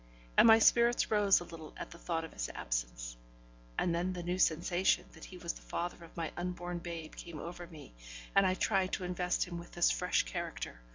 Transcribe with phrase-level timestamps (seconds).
[0.35, 3.15] And my spirits rose a little at the thought of his absence;
[3.77, 7.37] and then the new sensation that he was the father of my unborn babe came
[7.37, 7.93] over me,
[8.35, 10.79] and I tried to invest him with this fresh character.